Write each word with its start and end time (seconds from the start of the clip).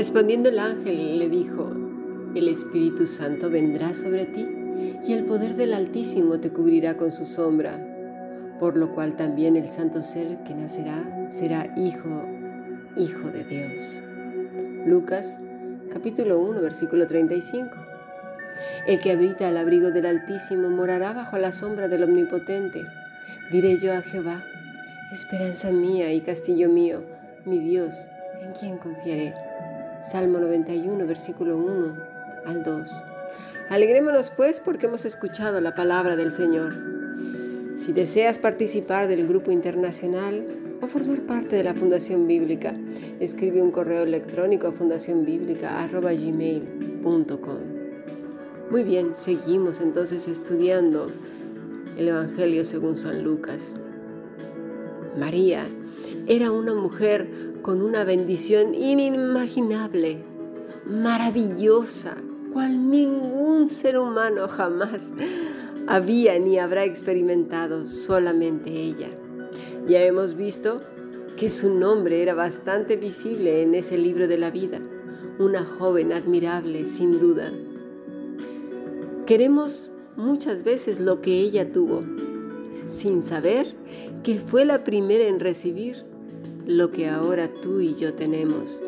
Respondiendo 0.00 0.48
el 0.48 0.58
ángel 0.58 1.18
le 1.18 1.28
dijo, 1.28 1.76
el 2.34 2.48
Espíritu 2.48 3.06
Santo 3.06 3.50
vendrá 3.50 3.92
sobre 3.92 4.24
ti 4.24 4.48
y 5.06 5.12
el 5.12 5.26
poder 5.26 5.56
del 5.56 5.74
Altísimo 5.74 6.40
te 6.40 6.48
cubrirá 6.48 6.96
con 6.96 7.12
su 7.12 7.26
sombra, 7.26 7.78
por 8.58 8.78
lo 8.78 8.94
cual 8.94 9.14
también 9.16 9.58
el 9.58 9.68
santo 9.68 10.02
ser 10.02 10.38
que 10.44 10.54
nacerá 10.54 11.28
será 11.28 11.74
hijo, 11.76 12.22
hijo 12.96 13.30
de 13.30 13.44
Dios. 13.44 14.02
Lucas 14.86 15.38
capítulo 15.92 16.40
1 16.40 16.62
versículo 16.62 17.06
35. 17.06 17.68
El 18.86 19.00
que 19.00 19.10
habita 19.10 19.48
al 19.48 19.58
abrigo 19.58 19.90
del 19.90 20.06
Altísimo 20.06 20.70
morará 20.70 21.12
bajo 21.12 21.36
la 21.36 21.52
sombra 21.52 21.88
del 21.88 22.04
Omnipotente. 22.04 22.86
Diré 23.52 23.76
yo 23.76 23.92
a 23.92 24.00
Jehová, 24.00 24.42
esperanza 25.12 25.70
mía 25.70 26.10
y 26.14 26.22
castillo 26.22 26.70
mío, 26.70 27.02
mi 27.44 27.58
Dios, 27.58 28.08
en 28.40 28.52
quien 28.52 28.78
confiaré. 28.78 29.49
Salmo 30.00 30.40
91, 30.40 31.06
versículo 31.06 31.56
1 31.58 31.94
al 32.46 32.62
2. 32.62 33.04
Alegrémonos 33.68 34.30
pues 34.30 34.58
porque 34.58 34.86
hemos 34.86 35.04
escuchado 35.04 35.60
la 35.60 35.74
palabra 35.74 36.16
del 36.16 36.32
Señor. 36.32 36.72
Si 37.76 37.92
deseas 37.92 38.38
participar 38.38 39.08
del 39.08 39.28
grupo 39.28 39.50
internacional 39.50 40.46
o 40.80 40.86
formar 40.86 41.20
parte 41.20 41.56
de 41.56 41.64
la 41.64 41.74
Fundación 41.74 42.26
Bíblica, 42.26 42.74
escribe 43.20 43.60
un 43.60 43.70
correo 43.70 44.04
electrónico 44.04 44.68
a 44.68 44.72
fundacionbiblica.gmail.com 44.72 47.58
Muy 48.70 48.82
bien, 48.82 49.10
seguimos 49.14 49.82
entonces 49.82 50.28
estudiando 50.28 51.12
el 51.98 52.08
Evangelio 52.08 52.64
según 52.64 52.96
San 52.96 53.22
Lucas. 53.22 53.76
María 55.18 55.66
era 56.26 56.52
una 56.52 56.74
mujer 56.74 57.49
con 57.62 57.82
una 57.82 58.04
bendición 58.04 58.74
inimaginable, 58.74 60.24
maravillosa, 60.86 62.16
cual 62.52 62.90
ningún 62.90 63.68
ser 63.68 63.98
humano 63.98 64.48
jamás 64.48 65.12
había 65.86 66.38
ni 66.38 66.58
habrá 66.58 66.84
experimentado, 66.84 67.86
solamente 67.86 68.70
ella. 68.70 69.08
Ya 69.86 70.02
hemos 70.02 70.34
visto 70.34 70.80
que 71.36 71.50
su 71.50 71.74
nombre 71.74 72.22
era 72.22 72.34
bastante 72.34 72.96
visible 72.96 73.62
en 73.62 73.74
ese 73.74 73.96
libro 73.98 74.28
de 74.28 74.38
la 74.38 74.50
vida, 74.50 74.80
una 75.38 75.64
joven 75.64 76.12
admirable, 76.12 76.86
sin 76.86 77.18
duda. 77.18 77.52
Queremos 79.26 79.90
muchas 80.16 80.64
veces 80.64 81.00
lo 81.00 81.20
que 81.20 81.40
ella 81.40 81.72
tuvo, 81.72 82.02
sin 82.88 83.22
saber 83.22 83.74
que 84.22 84.38
fue 84.38 84.64
la 84.64 84.84
primera 84.84 85.24
en 85.24 85.40
recibir 85.40 86.04
lo 86.70 86.92
que 86.92 87.08
ahora 87.08 87.48
tú 87.48 87.80
y 87.80 87.94
yo 87.94 88.14
tenemos. 88.14 88.82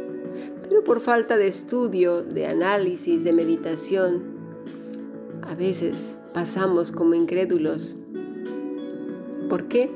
Pero 0.69 0.85
por 0.85 1.01
falta 1.01 1.37
de 1.37 1.49
estudio, 1.49 2.23
de 2.23 2.47
análisis, 2.47 3.25
de 3.25 3.33
meditación, 3.33 4.23
a 5.43 5.55
veces 5.55 6.17
pasamos 6.33 6.93
como 6.93 7.15
incrédulos. 7.15 7.97
¿Por 9.49 9.65
qué? 9.69 9.91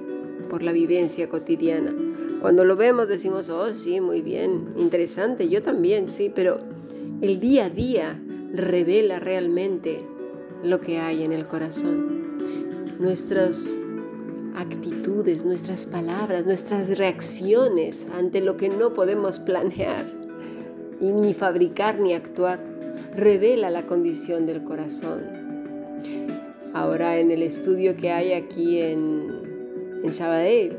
Por 0.50 0.62
la 0.62 0.72
vivencia 0.72 1.28
cotidiana. 1.28 1.94
Cuando 2.40 2.64
lo 2.64 2.76
vemos 2.76 3.08
decimos, 3.08 3.48
oh 3.48 3.72
sí, 3.72 4.00
muy 4.00 4.20
bien, 4.20 4.72
interesante, 4.76 5.48
yo 5.48 5.62
también, 5.62 6.08
sí, 6.08 6.30
pero 6.34 6.58
el 7.20 7.40
día 7.40 7.66
a 7.66 7.70
día 7.70 8.20
revela 8.52 9.20
realmente 9.20 10.04
lo 10.62 10.80
que 10.80 10.98
hay 10.98 11.22
en 11.22 11.32
el 11.32 11.46
corazón. 11.46 12.36
Nuestras 12.98 13.78
actitudes, 14.56 15.44
nuestras 15.44 15.86
palabras, 15.86 16.46
nuestras 16.46 16.96
reacciones 16.96 18.08
ante 18.14 18.40
lo 18.40 18.56
que 18.56 18.70
no 18.70 18.94
podemos 18.94 19.38
planear 19.38 20.06
y 21.00 21.04
ni 21.12 21.34
fabricar 21.34 22.00
ni 22.00 22.14
actuar, 22.14 22.58
revela 23.14 23.70
la 23.70 23.86
condición 23.86 24.46
del 24.46 24.64
corazón. 24.64 25.24
Ahora 26.72 27.18
en 27.18 27.30
el 27.30 27.42
estudio 27.42 27.96
que 27.96 28.10
hay 28.10 28.32
aquí 28.32 28.80
en, 28.80 30.00
en 30.02 30.12
Sabadell 30.12 30.76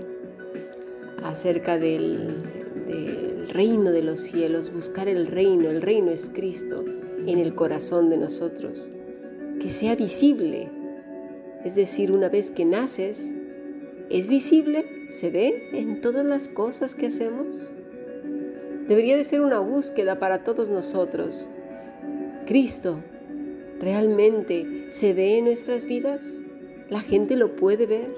acerca 1.23 1.77
del, 1.77 2.35
del 2.87 3.47
reino 3.49 3.91
de 3.91 4.01
los 4.01 4.19
cielos, 4.19 4.73
buscar 4.73 5.07
el 5.07 5.27
reino, 5.27 5.69
el 5.69 5.83
reino 5.83 6.09
es 6.09 6.29
Cristo 6.33 6.83
en 7.27 7.37
el 7.37 7.53
corazón 7.53 8.09
de 8.09 8.17
nosotros, 8.17 8.91
que 9.59 9.69
sea 9.69 9.95
visible. 9.95 10.69
Es 11.63 11.75
decir, 11.75 12.11
una 12.11 12.29
vez 12.29 12.49
que 12.51 12.66
naces, 12.66 13.35
¿Es 14.09 14.28
visible? 14.28 15.03
¿Se 15.09 15.29
ve 15.29 15.69
en 15.73 16.00
todas 16.00 16.25
las 16.25 16.47
cosas 16.47 16.95
que 16.95 17.07
hacemos? 17.07 17.73
Debería 18.88 19.18
de 19.18 19.25
ser 19.25 19.41
una 19.41 19.59
búsqueda 19.59 20.18
para 20.18 20.45
todos 20.45 20.69
nosotros. 20.69 21.50
Cristo, 22.46 23.03
¿realmente 23.81 24.85
se 24.88 25.13
ve 25.13 25.40
en 25.40 25.46
nuestras 25.46 25.85
vidas? 25.85 26.41
¿La 26.90 27.01
gente 27.01 27.35
lo 27.35 27.57
puede 27.57 27.85
ver? 27.85 28.09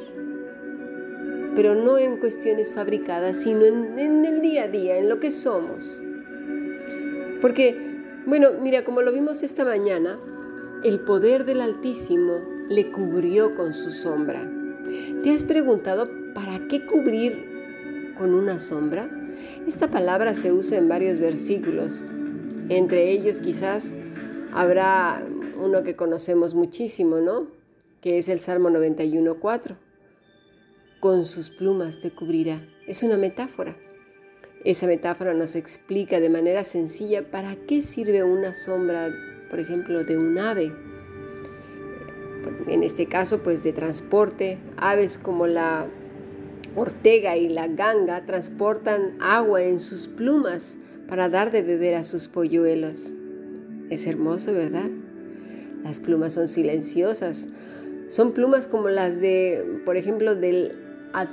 Pero 1.56 1.74
no 1.74 1.98
en 1.98 2.18
cuestiones 2.18 2.72
fabricadas, 2.72 3.38
sino 3.38 3.66
en, 3.66 3.98
el 4.26 4.42
día 4.42 4.66
a 4.66 4.68
día, 4.68 4.98
en 5.00 5.10
lo 5.10 5.20
que 5.20 5.32
somos. 5.32 6.04
Porque, 7.42 7.76
bueno, 8.28 8.50
mira, 8.62 8.84
como 8.84 9.02
lo 9.02 9.12
vimos 9.12 9.42
esta 9.42 9.66
mañana, 9.66 10.20
el 10.84 11.00
poder 11.00 11.46
del 11.46 11.62
Altísimo 11.62 12.42
le 12.70 12.92
cubrió 12.92 13.56
con 13.56 13.74
su 13.74 13.90
sombra. 13.90 14.59
¿Te 15.24 15.32
has 15.32 15.44
preguntado 15.44 16.10
para 16.34 16.66
qué 16.70 16.86
cubrir 16.86 18.14
con 18.18 18.34
una 18.34 18.58
sombra? 18.58 19.10
Esta 19.68 19.90
palabra 19.90 20.34
se 20.34 20.54
usa 20.54 20.78
en 20.78 20.88
varios 20.88 21.20
versículos. 21.20 22.08
Entre 22.70 23.12
ellos 23.12 23.42
quizás 23.42 23.94
habrá 24.54 25.22
uno 25.62 25.84
que 25.84 25.98
conocemos 25.98 26.56
muchísimo, 26.56 27.18
¿no? 27.18 27.48
Que 28.00 28.18
es 28.18 28.30
el 28.30 28.40
Salmo 28.40 28.70
91.4. 28.70 29.76
Con 31.02 31.26
sus 31.26 31.50
plumas 31.50 32.00
te 32.00 32.12
cubrirá. 32.12 32.66
Es 32.88 33.04
una 33.04 33.18
metáfora. 33.18 33.76
Esa 34.64 34.88
metáfora 34.88 35.34
nos 35.34 35.58
explica 35.58 36.22
de 36.22 36.30
manera 36.30 36.64
sencilla 36.64 37.30
para 37.30 37.58
qué 37.58 37.82
sirve 37.82 38.24
una 38.24 38.54
sombra, 38.54 39.10
por 39.50 39.60
ejemplo, 39.60 40.06
de 40.06 40.18
un 40.18 40.38
ave 40.38 40.74
en 42.74 42.84
este 42.84 43.08
caso 43.08 43.40
pues 43.44 43.64
de 43.64 43.74
transporte, 43.74 44.58
aves 44.78 45.18
como 45.18 45.48
la 45.48 45.88
ortega 46.76 47.36
y 47.38 47.50
la 47.50 47.68
ganga 47.68 48.26
transportan 48.26 49.18
agua 49.20 49.64
en 49.64 49.80
sus 49.80 50.08
plumas 50.08 50.78
para 51.08 51.30
dar 51.30 51.52
de 51.52 51.64
beber 51.64 51.96
a 51.96 52.04
sus 52.04 52.28
polluelos. 52.28 53.16
Es 53.90 54.06
hermoso, 54.06 54.54
¿verdad? 54.54 54.90
Las 55.84 56.00
plumas 56.00 56.34
son 56.34 56.48
silenciosas. 56.48 57.50
Son 58.08 58.34
plumas 58.34 58.68
como 58.68 58.90
las 58.90 59.20
de, 59.20 59.82
por 59.86 59.98
ejemplo, 59.98 60.36
del, 60.36 60.76
ah, 61.14 61.26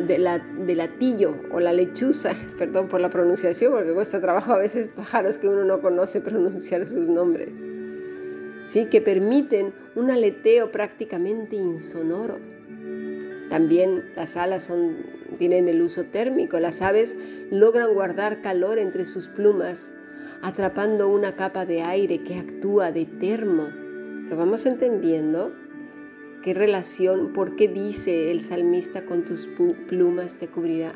de 0.00 0.18
la, 0.18 0.38
del 0.38 0.80
atillo 0.80 1.36
o 1.52 1.60
la 1.60 1.72
lechuza, 1.72 2.34
perdón 2.58 2.88
por 2.88 3.00
la 3.00 3.10
pronunciación, 3.10 3.72
porque 3.72 3.92
cuesta 3.92 4.20
trabajo 4.20 4.52
a 4.52 4.58
veces 4.58 4.88
pájaros 4.88 5.38
que 5.38 5.48
uno 5.48 5.64
no 5.64 5.80
conoce 5.80 6.20
pronunciar 6.20 6.86
sus 6.86 7.08
nombres 7.08 7.52
que 8.90 9.00
permiten 9.00 9.74
un 9.94 10.10
aleteo 10.10 10.72
prácticamente 10.72 11.56
insonoro. 11.56 12.38
También 13.50 14.10
las 14.16 14.38
alas 14.38 14.72
tienen 15.38 15.68
el 15.68 15.82
uso 15.82 16.04
térmico. 16.04 16.58
Las 16.58 16.80
aves 16.80 17.16
logran 17.50 17.92
guardar 17.92 18.40
calor 18.40 18.78
entre 18.78 19.04
sus 19.04 19.28
plumas, 19.28 19.92
atrapando 20.40 21.08
una 21.08 21.36
capa 21.36 21.66
de 21.66 21.82
aire 21.82 22.22
que 22.22 22.38
actúa 22.38 22.92
de 22.92 23.04
termo. 23.04 23.68
¿Lo 24.30 24.36
vamos 24.36 24.64
entendiendo? 24.64 25.52
¿Qué 26.42 26.54
relación? 26.54 27.34
¿Por 27.34 27.54
qué 27.54 27.68
dice 27.68 28.30
el 28.30 28.40
salmista 28.40 29.04
con 29.04 29.24
tus 29.24 29.48
plumas 29.86 30.38
te 30.38 30.48
cubrirá? 30.48 30.94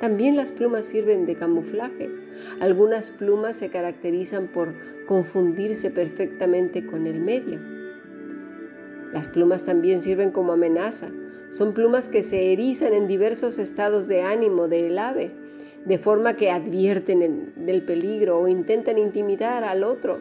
También 0.00 0.36
las 0.36 0.52
plumas 0.52 0.84
sirven 0.84 1.24
de 1.24 1.34
camuflaje. 1.34 2.10
Algunas 2.60 3.10
plumas 3.10 3.56
se 3.56 3.68
caracterizan 3.68 4.48
por 4.48 4.74
confundirse 5.06 5.90
perfectamente 5.90 6.84
con 6.86 7.06
el 7.06 7.20
medio. 7.20 7.60
Las 9.12 9.28
plumas 9.28 9.64
también 9.64 10.00
sirven 10.00 10.30
como 10.30 10.52
amenaza. 10.52 11.08
Son 11.50 11.72
plumas 11.72 12.08
que 12.08 12.22
se 12.22 12.52
erizan 12.52 12.92
en 12.92 13.06
diversos 13.06 13.58
estados 13.58 14.06
de 14.06 14.22
ánimo 14.22 14.68
del 14.68 14.98
ave, 14.98 15.30
de 15.84 15.98
forma 15.98 16.34
que 16.34 16.50
advierten 16.50 17.52
del 17.56 17.82
peligro 17.82 18.38
o 18.38 18.48
intentan 18.48 18.98
intimidar 18.98 19.64
al 19.64 19.82
otro, 19.82 20.18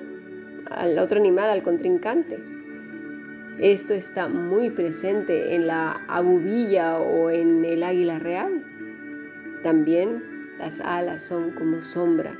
al 0.69 0.97
otro 0.99 1.19
animal, 1.19 1.49
al 1.49 1.63
contrincante. 1.63 2.39
Esto 3.59 3.93
está 3.93 4.29
muy 4.29 4.69
presente 4.69 5.55
en 5.55 5.65
la 5.67 6.05
abubilla 6.07 6.99
o 6.99 7.31
en 7.31 7.65
el 7.65 7.81
águila 7.83 8.19
real. 8.19 8.63
También 9.63 10.23
las 10.57 10.79
alas 10.79 11.23
son 11.23 11.51
como 11.51 11.81
sombra. 11.81 12.37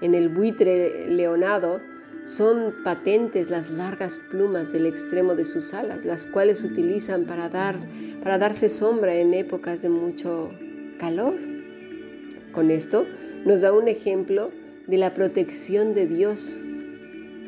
En 0.00 0.14
el 0.14 0.28
buitre 0.28 1.08
leonado 1.08 1.80
son 2.24 2.74
patentes 2.84 3.50
las 3.50 3.70
largas 3.70 4.20
plumas 4.30 4.72
del 4.72 4.86
extremo 4.86 5.34
de 5.34 5.44
sus 5.44 5.72
alas, 5.72 6.04
las 6.04 6.26
cuales 6.26 6.62
utilizan 6.62 7.24
para, 7.24 7.48
dar, 7.48 7.78
para 8.22 8.38
darse 8.38 8.68
sombra 8.68 9.14
en 9.14 9.32
épocas 9.34 9.82
de 9.82 9.88
mucho 9.88 10.50
calor. 10.98 11.34
Con 12.52 12.70
esto 12.70 13.06
nos 13.44 13.62
da 13.62 13.72
un 13.72 13.88
ejemplo 13.88 14.50
de 14.86 14.98
la 14.98 15.14
protección 15.14 15.94
de 15.94 16.06
Dios 16.06 16.62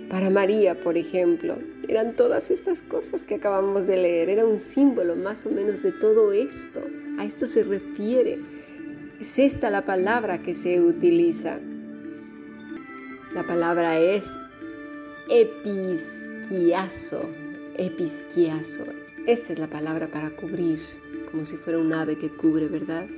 para 0.08 0.28
María, 0.28 0.80
por 0.80 0.96
ejemplo. 0.96 1.58
Eran 1.88 2.16
todas 2.16 2.50
estas 2.50 2.82
cosas 2.82 3.22
que 3.22 3.36
acabamos 3.36 3.86
de 3.86 3.96
leer. 3.96 4.28
Era 4.28 4.46
un 4.46 4.58
símbolo 4.58 5.14
más 5.16 5.46
o 5.46 5.50
menos 5.50 5.82
de 5.82 5.92
todo 5.92 6.32
esto. 6.32 6.80
A 7.18 7.24
esto 7.24 7.46
se 7.46 7.64
refiere. 7.64 8.38
Es 9.20 9.38
esta 9.38 9.68
la 9.68 9.84
palabra 9.84 10.40
que 10.40 10.54
se 10.54 10.80
utiliza. 10.80 11.58
La 13.34 13.46
palabra 13.46 13.98
es 13.98 14.34
episquiazo. 15.28 17.28
Episquiazo. 17.76 18.86
Esta 19.26 19.52
es 19.52 19.58
la 19.58 19.68
palabra 19.68 20.06
para 20.06 20.30
cubrir, 20.30 20.78
como 21.30 21.44
si 21.44 21.58
fuera 21.58 21.78
un 21.78 21.92
ave 21.92 22.16
que 22.16 22.30
cubre, 22.30 22.68
¿verdad? 22.68 23.08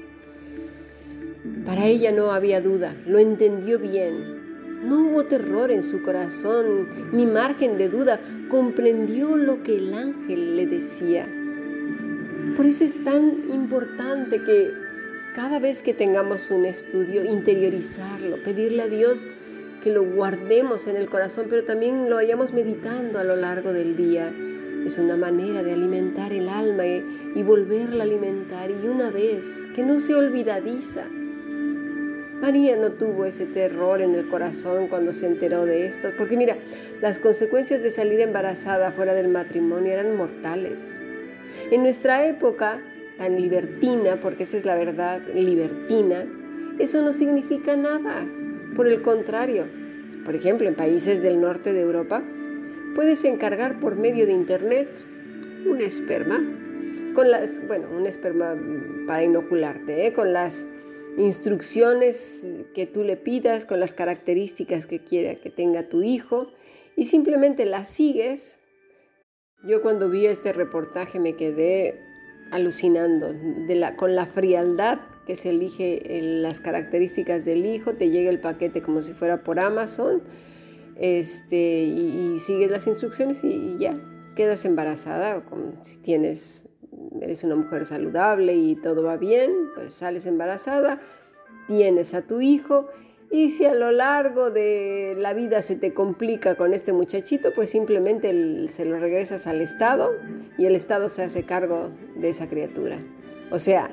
Para 1.64 1.86
ella 1.86 2.10
no 2.10 2.32
había 2.32 2.60
duda, 2.60 2.96
lo 3.06 3.20
entendió 3.20 3.78
bien. 3.78 4.88
No 4.88 5.04
hubo 5.04 5.26
terror 5.26 5.70
en 5.70 5.84
su 5.84 6.02
corazón, 6.02 7.12
ni 7.12 7.26
margen 7.26 7.78
de 7.78 7.88
duda, 7.88 8.20
comprendió 8.48 9.36
lo 9.36 9.62
que 9.62 9.76
el 9.76 9.94
ángel 9.94 10.56
le 10.56 10.66
decía. 10.66 11.28
Por 12.56 12.66
eso 12.66 12.82
es 12.82 13.04
tan 13.04 13.52
importante 13.52 14.42
que 14.42 14.81
cada 15.34 15.58
vez 15.58 15.82
que 15.82 15.94
tengamos 15.94 16.50
un 16.50 16.66
estudio, 16.66 17.24
interiorizarlo, 17.24 18.42
pedirle 18.42 18.82
a 18.82 18.88
Dios 18.88 19.26
que 19.82 19.90
lo 19.90 20.04
guardemos 20.04 20.86
en 20.86 20.96
el 20.96 21.08
corazón, 21.08 21.46
pero 21.48 21.64
también 21.64 22.08
lo 22.08 22.16
vayamos 22.16 22.52
meditando 22.52 23.18
a 23.18 23.24
lo 23.24 23.36
largo 23.36 23.72
del 23.72 23.96
día 23.96 24.32
es 24.86 24.98
una 24.98 25.16
manera 25.16 25.62
de 25.62 25.72
alimentar 25.72 26.32
el 26.32 26.48
alma 26.48 26.84
y, 26.86 27.42
volverla 27.42 28.02
a 28.02 28.06
alimentar 28.06 28.70
y 28.70 28.88
una 28.88 29.10
vez 29.10 29.68
que 29.74 29.84
no 29.84 30.00
se 30.00 30.14
olvidadiza. 30.14 31.04
María 32.40 32.76
no 32.76 32.90
tuvo 32.92 33.24
ese 33.24 33.46
terror 33.46 34.02
en 34.02 34.16
el 34.16 34.26
corazón 34.28 34.88
cuando 34.88 35.12
se 35.12 35.26
enteró 35.26 35.64
de 35.64 35.86
esto, 35.86 36.08
porque 36.18 36.36
mira, 36.36 36.56
las 37.00 37.20
consecuencias 37.20 37.82
de 37.84 37.90
salir 37.90 38.20
embarazada 38.20 38.90
fuera 38.90 39.14
del 39.14 39.28
matrimonio 39.28 39.92
eran 39.92 40.16
mortales. 40.16 40.96
En 41.70 41.82
nuestra 41.82 42.26
época 42.26 42.80
tan 43.18 43.40
libertina, 43.40 44.20
porque 44.20 44.44
esa 44.44 44.56
es 44.56 44.64
la 44.64 44.76
verdad, 44.76 45.22
libertina, 45.34 46.26
eso 46.78 47.02
no 47.02 47.12
significa 47.12 47.76
nada. 47.76 48.26
Por 48.74 48.86
el 48.86 49.02
contrario, 49.02 49.66
por 50.24 50.34
ejemplo, 50.34 50.68
en 50.68 50.74
países 50.74 51.22
del 51.22 51.40
norte 51.40 51.72
de 51.72 51.80
Europa, 51.80 52.22
puedes 52.94 53.24
encargar 53.24 53.80
por 53.80 53.96
medio 53.96 54.26
de 54.26 54.32
internet 54.32 55.04
un 55.66 55.80
esperma, 55.80 56.40
con 57.14 57.30
las, 57.30 57.66
bueno, 57.66 57.88
un 57.90 58.06
esperma 58.06 58.56
para 59.06 59.24
inocularte, 59.24 60.06
¿eh? 60.06 60.12
con 60.12 60.32
las 60.32 60.68
instrucciones 61.18 62.46
que 62.74 62.86
tú 62.86 63.04
le 63.04 63.16
pidas, 63.16 63.66
con 63.66 63.80
las 63.80 63.92
características 63.92 64.86
que 64.86 65.00
quiera 65.00 65.34
que 65.34 65.50
tenga 65.50 65.88
tu 65.88 66.02
hijo, 66.02 66.52
y 66.96 67.06
simplemente 67.06 67.66
las 67.66 67.88
sigues. 67.88 68.62
Yo 69.64 69.82
cuando 69.82 70.08
vi 70.08 70.26
este 70.26 70.52
reportaje 70.52 71.20
me 71.20 71.36
quedé 71.36 72.00
alucinando 72.52 73.34
con 73.96 74.14
la 74.14 74.26
frialdad 74.26 75.00
que 75.26 75.36
se 75.36 75.50
elige 75.50 76.20
las 76.22 76.60
características 76.60 77.44
del 77.44 77.66
hijo, 77.66 77.94
te 77.94 78.10
llega 78.10 78.30
el 78.30 78.40
paquete 78.40 78.82
como 78.82 79.02
si 79.02 79.12
fuera 79.12 79.42
por 79.42 79.58
Amazon 79.58 80.22
este, 80.96 81.84
y, 81.84 82.38
sigues 82.38 82.70
las 82.70 82.86
instrucciones 82.86 83.42
y, 83.42 83.76
ya 83.78 83.98
quedas 84.36 84.64
embarazada. 84.64 85.42
si 85.82 85.98
tienes, 85.98 86.68
eres 87.20 87.42
una 87.44 87.56
mujer 87.56 87.84
saludable 87.84 88.54
y 88.54 88.76
todo 88.76 89.02
va 89.02 89.16
bien, 89.16 89.50
pues 89.74 89.94
sales 89.94 90.26
embarazada, 90.26 91.00
tienes 91.66 92.14
a 92.14 92.22
tu 92.22 92.40
hijo 92.40 92.88
y 93.32 93.48
si 93.48 93.64
a 93.64 93.74
lo 93.74 93.90
largo 93.92 94.50
de 94.50 95.14
la 95.16 95.32
vida 95.32 95.62
se 95.62 95.74
te 95.74 95.94
complica 95.94 96.54
con 96.54 96.74
este 96.74 96.92
muchachito, 96.92 97.54
pues 97.54 97.70
simplemente 97.70 98.68
se 98.68 98.84
lo 98.84 98.98
regresas 99.00 99.46
al 99.46 99.62
Estado 99.62 100.10
y 100.58 100.66
el 100.66 100.76
Estado 100.76 101.08
se 101.08 101.22
hace 101.22 101.44
cargo 101.44 101.90
de 102.14 102.28
esa 102.28 102.46
criatura. 102.48 102.98
O 103.50 103.58
sea, 103.58 103.90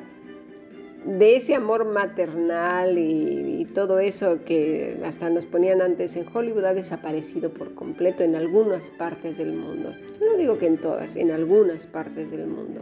de 1.05 1.37
ese 1.37 1.55
amor 1.55 1.85
maternal 1.85 2.97
y, 2.97 3.65
todo 3.73 3.99
eso 3.99 4.43
que 4.43 4.99
hasta 5.05 5.29
nos 5.29 5.45
ponían 5.45 5.81
antes 5.81 6.15
en 6.15 6.25
Hollywood 6.33 6.65
ha 6.65 6.73
desaparecido 6.73 7.53
por 7.53 7.75
completo 7.75 8.23
en 8.23 8.35
algunas 8.35 8.89
partes 8.89 9.37
del 9.37 9.53
mundo. 9.53 9.93
no 10.19 10.37
digo 10.37 10.57
que 10.57 10.65
en 10.65 10.77
todas, 10.79 11.15
en 11.15 11.31
algunas 11.31 11.87
partes 11.87 12.31
del 12.31 12.47
mundo. 12.47 12.81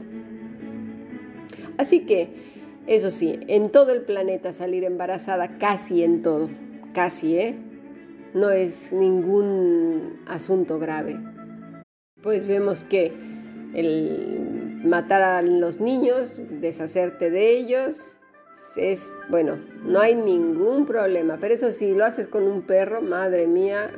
Así 1.78 2.06
que, 2.06 2.57
eso 2.88 3.12
sí, 3.12 3.40
en 3.48 3.70
todo 3.70 3.92
el 3.92 4.02
planeta 4.02 4.54
salir 4.54 4.84
embarazada, 4.84 5.50
casi 5.50 6.04
en 6.04 6.22
todo, 6.22 6.50
casi, 6.94 7.38
¿eh? 7.38 7.56
No 8.34 8.50
es 8.50 8.94
ningún 8.94 10.22
asunto 10.26 10.80
grave. 10.80 11.18
Pues 12.22 12.48
vemos 12.48 12.84
que 12.84 13.12
el 13.74 14.82
matar 14.84 15.22
a 15.22 15.42
los 15.42 15.80
niños, 15.80 16.42
deshacerte 16.50 17.30
de 17.30 17.52
ellos, 17.58 18.18
es, 18.78 19.12
bueno, 19.30 19.58
no 19.86 20.00
hay 20.00 20.16
ningún 20.16 20.86
problema. 20.86 21.38
Pero 21.40 21.54
eso 21.54 21.72
sí, 21.72 21.94
lo 21.94 22.06
haces 22.06 22.28
con 22.28 22.44
un 22.44 22.62
perro, 22.62 23.02
madre 23.02 23.48
mía, 23.48 23.92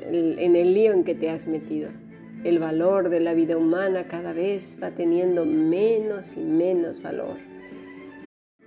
en 0.00 0.56
el 0.56 0.74
lío 0.74 0.92
en 0.92 1.04
que 1.04 1.14
te 1.14 1.30
has 1.30 1.46
metido. 1.46 1.90
El 2.44 2.58
valor 2.58 3.08
de 3.08 3.20
la 3.20 3.32
vida 3.32 3.56
humana 3.56 4.06
cada 4.06 4.32
vez 4.34 4.78
va 4.82 4.90
teniendo 4.90 5.46
menos 5.46 6.36
y 6.36 6.40
menos 6.40 7.00
valor. 7.00 7.36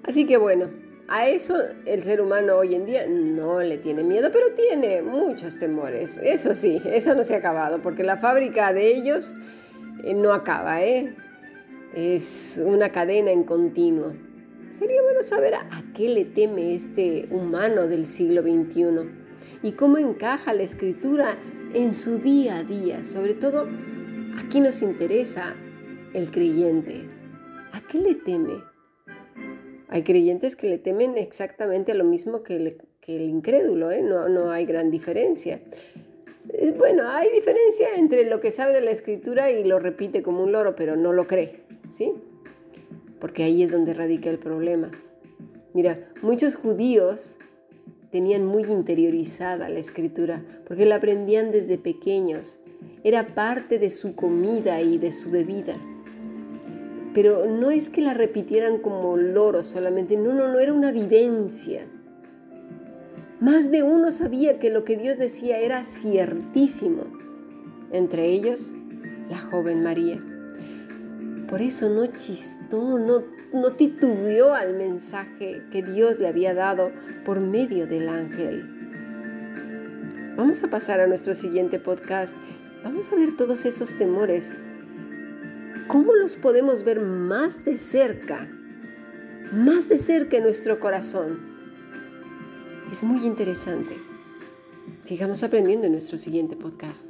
Así 0.04 0.26
que 0.26 0.38
bueno, 0.38 0.70
a 1.10 1.30
eso 1.30 1.56
el 1.86 2.02
ser 2.02 2.20
humano 2.20 2.58
hoy 2.58 2.76
en 2.76 2.86
día 2.86 3.08
no 3.08 3.62
le 3.62 3.78
tiene 3.78 4.04
miedo, 4.04 4.30
pero 4.32 4.52
tiene 4.54 5.02
muchos 5.02 5.58
temores. 5.58 6.20
Eso 6.22 6.54
sí, 6.54 6.82
eso 6.86 7.16
no 7.16 7.24
se 7.24 7.36
ha 7.36 7.38
acabado, 7.38 7.82
porque 7.82 8.04
la 8.04 8.18
fábrica 8.18 8.74
de 8.74 8.94
ellos 8.94 9.34
eh, 10.04 10.14
no 10.14 10.34
acaba, 10.34 10.84
¿eh? 10.84 11.16
Es 11.96 12.62
una 12.64 12.92
cadena 12.92 13.32
en 13.32 13.46
continuo. 13.46 14.14
Sería 14.72 15.02
bueno 15.02 15.24
saber 15.24 15.56
a 15.56 15.84
qué 15.96 16.10
le 16.10 16.26
teme 16.26 16.76
este 16.76 17.28
humano 17.32 17.88
del 17.88 18.06
siglo 18.06 18.42
XXI 18.42 19.10
y 19.64 19.72
cómo 19.72 19.98
encaja 19.98 20.54
la 20.54 20.64
escritura 20.64 21.38
en 21.74 21.94
su 21.94 22.20
día 22.20 22.58
a 22.58 22.64
día. 22.64 23.04
Sobre 23.04 23.34
todo, 23.34 23.68
aquí 24.38 24.60
nos 24.60 24.82
interesa 24.82 25.56
el 26.14 26.30
creyente. 26.32 27.10
¿A 27.72 27.82
qué 27.82 28.00
le 28.00 28.16
teme? 28.16 28.62
Hay 29.90 30.04
creyentes 30.04 30.56
que 30.56 30.68
le 30.68 30.78
temen 30.78 31.18
exactamente 31.18 31.94
lo 31.94 32.04
mismo 32.04 32.44
que, 32.44 32.56
el 32.56 33.22
incrédulo, 33.22 33.92
¿eh? 33.92 34.02
no, 34.02 34.28
no 34.28 34.52
hay 34.52 34.66
gran 34.66 34.92
diferencia. 34.92 35.62
Bueno, 36.78 37.04
hay 37.08 37.30
diferencia 37.32 37.96
entre 37.98 38.26
lo 38.26 38.40
que 38.40 38.52
sabe 38.52 38.74
de 38.74 38.82
la 38.82 38.92
escritura 38.92 39.52
y 39.52 39.64
lo 39.64 39.80
repite 39.80 40.22
como 40.22 40.44
un 40.44 40.52
loro, 40.52 40.76
pero 40.76 40.96
no 40.96 41.14
lo 41.14 41.28
cree, 41.28 41.62
¿sí? 41.90 42.14
Porque 43.20 43.44
ahí 43.44 43.64
es 43.64 43.72
donde 43.72 43.94
radica 43.94 44.30
el 44.30 44.40
problema. 44.40 44.92
Mira, 45.74 46.10
muchos 46.22 46.56
judíos 46.56 47.40
tenían 48.12 48.46
muy 48.46 48.64
interiorizada 48.64 49.70
la 49.70 49.80
escritura, 49.80 50.44
porque 50.68 50.86
la 50.86 50.96
aprendían 50.96 51.52
desde 51.52 51.78
pequeños. 51.78 52.60
Era 53.04 53.36
parte 53.36 53.78
de 53.78 53.90
su 53.90 54.16
comida 54.16 54.82
y 54.82 54.98
de 54.98 55.12
su 55.12 55.32
bebida. 55.32 55.76
Pero 57.18 57.48
no 57.48 57.72
es 57.72 57.90
que 57.90 58.02
la 58.02 58.14
repitieran 58.14 58.78
como 58.78 59.18
loro 59.18 59.64
solamente, 59.64 60.18
no, 60.18 60.36
no, 60.36 60.48
no, 60.50 60.60
era 60.60 60.72
una 60.72 60.92
vivencia 60.92 61.88
más 63.40 63.72
de 63.72 63.82
uno 63.82 64.12
sabía 64.12 64.60
que 64.60 64.70
lo 64.70 64.84
que 64.84 64.98
Dios 64.98 65.18
decía 65.18 65.58
era 65.60 65.84
ciertísimo, 65.84 67.06
entre 67.92 68.26
ellos 68.26 68.76
la 69.32 69.40
joven 69.40 69.82
María. 69.82 70.20
Por 71.48 71.64
eso 71.64 71.90
no 71.90 72.06
chistó, 72.08 73.00
no, 73.00 73.24
no 73.52 73.72
titubeó 73.74 74.54
al 74.54 74.76
mensaje 74.76 75.64
que 75.72 75.82
Dios 75.82 76.20
le 76.20 76.28
había 76.28 76.54
dado 76.54 76.92
por 77.26 77.40
medio 77.40 77.88
del 77.88 78.10
ángel. 78.10 78.64
Vamos 80.36 80.64
a 80.64 80.70
pasar 80.70 81.00
a 81.00 81.08
nuestro 81.08 81.34
siguiente 81.34 81.80
podcast. 81.80 82.38
Vamos 82.84 83.12
a 83.12 83.16
ver 83.16 83.36
todos 83.36 83.66
esos 83.66 83.96
temores. 83.98 84.54
¿Cómo 85.88 86.16
los 86.16 86.36
podemos 86.36 86.84
ver 86.84 87.00
más 87.00 87.64
de 87.64 87.78
cerca? 87.78 88.50
Más 89.54 89.88
de 89.88 89.98
cerca 89.98 90.36
en 90.36 90.44
nuestro 90.44 90.82
corazón 90.82 91.40
es 92.92 93.04
muy 93.04 93.26
interesante. 93.26 93.98
Sigamos 95.04 95.44
aprendiendo 95.44 95.86
en 95.86 95.94
nuestro 95.94 96.18
siguiente 96.18 96.58
podcast. 96.58 97.08